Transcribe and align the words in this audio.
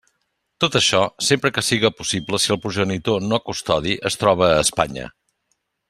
Tot 0.63 0.77
això, 0.79 1.01
sempre 1.27 1.51
que 1.57 1.63
siga 1.67 1.91
possible 1.99 2.39
si 2.45 2.55
el 2.55 2.59
progenitor 2.65 3.27
no 3.35 3.41
custodi 3.51 3.97
es 4.11 4.19
troba 4.25 4.49
a 4.55 4.61
Espanya. 4.65 5.07